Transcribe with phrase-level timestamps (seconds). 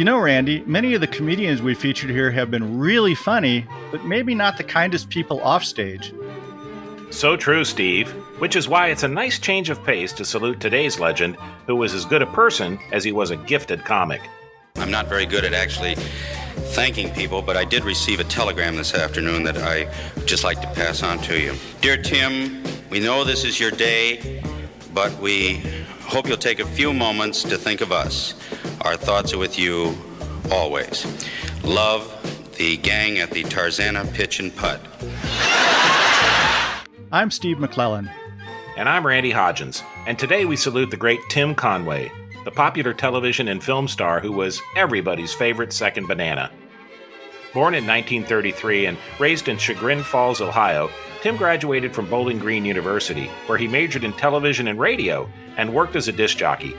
[0.00, 4.02] You know, Randy, many of the comedians we featured here have been really funny, but
[4.02, 6.14] maybe not the kindest people offstage.
[7.10, 8.08] So true, Steve,
[8.38, 11.36] which is why it's a nice change of pace to salute today's legend,
[11.66, 14.22] who was as good a person as he was a gifted comic.
[14.76, 15.96] I'm not very good at actually
[16.72, 19.86] thanking people, but I did receive a telegram this afternoon that I
[20.16, 21.54] would just like to pass on to you.
[21.82, 24.42] Dear Tim, we know this is your day,
[24.94, 25.62] but we
[26.00, 28.32] hope you'll take a few moments to think of us.
[28.82, 29.94] Our thoughts are with you
[30.50, 31.04] always.
[31.62, 32.08] Love,
[32.56, 34.80] the gang at the Tarzana Pitch and Putt.
[37.12, 38.10] I'm Steve McClellan.
[38.78, 39.82] And I'm Randy Hodgins.
[40.06, 42.10] And today we salute the great Tim Conway,
[42.44, 46.50] the popular television and film star who was everybody's favorite second banana.
[47.52, 50.88] Born in 1933 and raised in Chagrin Falls, Ohio,
[51.20, 55.96] Tim graduated from Bowling Green University, where he majored in television and radio and worked
[55.96, 56.74] as a disc jockey.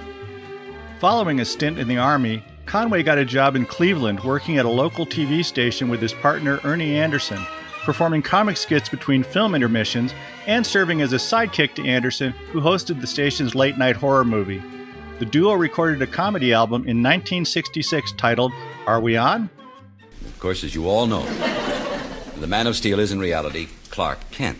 [1.01, 4.69] Following a stint in the Army, Conway got a job in Cleveland working at a
[4.69, 7.43] local TV station with his partner Ernie Anderson,
[7.81, 10.13] performing comic skits between film intermissions
[10.45, 14.61] and serving as a sidekick to Anderson, who hosted the station's late night horror movie.
[15.17, 18.51] The duo recorded a comedy album in 1966 titled
[18.85, 19.49] Are We On?
[20.23, 21.25] Of course, as you all know,
[22.37, 24.59] the Man of Steel is in reality Clark Kent.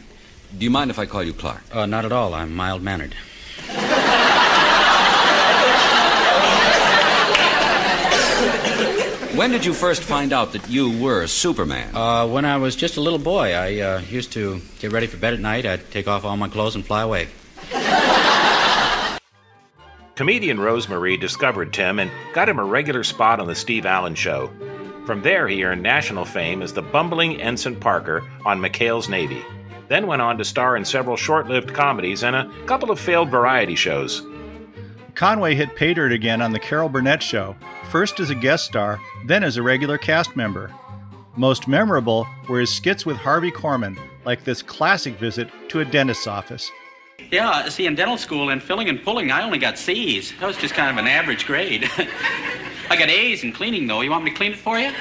[0.57, 1.61] Do you mind if I call you Clark?
[1.71, 2.33] Uh, not at all.
[2.33, 3.13] I'm mild mannered.
[9.35, 11.95] When did you first find out that you were Superman?
[11.95, 15.15] Uh, when I was just a little boy, I uh, used to get ready for
[15.15, 15.65] bed at night.
[15.65, 17.29] I'd take off all my clothes and fly away.
[20.15, 24.15] Comedian Rose Marie discovered Tim and got him a regular spot on The Steve Allen
[24.15, 24.51] Show.
[25.05, 29.43] From there, he earned national fame as the bumbling Ensign Parker on McHale's Navy.
[29.87, 33.29] Then went on to star in several short lived comedies and a couple of failed
[33.29, 34.23] variety shows.
[35.21, 37.55] Conway hit pay dirt again on The Carol Burnett Show,
[37.91, 40.73] first as a guest star, then as a regular cast member.
[41.35, 46.25] Most memorable were his skits with Harvey Korman, like this classic visit to a dentist's
[46.25, 46.71] office.
[47.29, 50.33] Yeah, see, in dental school, in filling and pulling, I only got C's.
[50.39, 51.87] That was just kind of an average grade.
[52.89, 54.01] I got A's in cleaning, though.
[54.01, 54.91] You want me to clean it for you?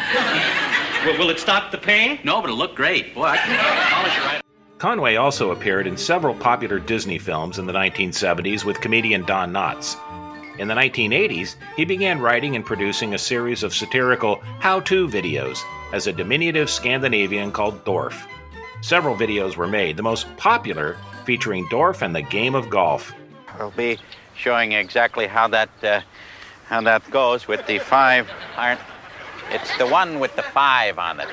[1.06, 2.19] Will, will it stop the pain?
[2.25, 3.14] No, but it'll look great.
[3.14, 4.49] Boy, I can polish it right.
[4.80, 9.98] Conway also appeared in several popular Disney films in the 1970s with comedian Don Knotts.
[10.58, 15.60] In the 1980s, he began writing and producing a series of satirical how to videos
[15.92, 18.26] as a diminutive Scandinavian called Dorf.
[18.80, 23.12] Several videos were made, the most popular featuring Dorf and the game of golf.
[23.58, 23.98] We'll be
[24.34, 26.00] showing exactly how that uh,
[26.68, 28.78] how that goes with the five iron.
[29.50, 31.28] It's the one with the five on it.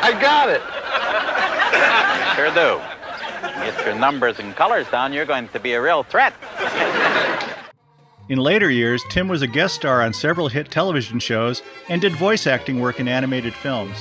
[0.00, 0.62] I got it.
[2.34, 2.80] Sure do.
[3.42, 6.34] Get your numbers and colors down, you're going to be a real threat.
[8.28, 12.14] In later years, Tim was a guest star on several hit television shows and did
[12.14, 13.96] voice acting work in animated films.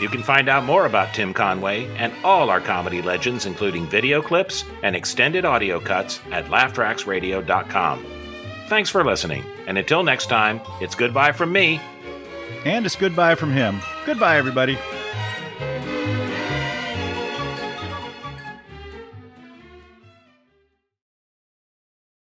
[0.00, 4.20] You can find out more about Tim Conway and all our comedy legends, including video
[4.20, 8.06] clips and extended audio cuts, at laughtracksradio.com.
[8.66, 11.80] Thanks for listening, and until next time, it's goodbye from me.
[12.64, 13.80] And it's goodbye from him.
[14.04, 14.76] Goodbye, everybody.